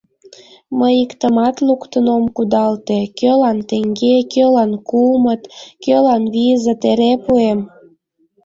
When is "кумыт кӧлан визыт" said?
4.89-6.81